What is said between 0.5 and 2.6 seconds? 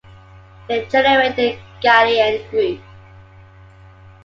They generate the Galilean